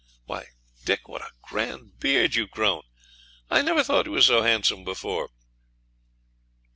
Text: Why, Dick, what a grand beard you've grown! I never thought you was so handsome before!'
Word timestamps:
Why, 0.25 0.47
Dick, 0.83 1.07
what 1.07 1.21
a 1.21 1.29
grand 1.43 1.99
beard 1.99 2.33
you've 2.33 2.49
grown! 2.49 2.81
I 3.51 3.61
never 3.61 3.83
thought 3.83 4.07
you 4.07 4.13
was 4.13 4.25
so 4.25 4.41
handsome 4.41 4.83
before!' 4.83 5.29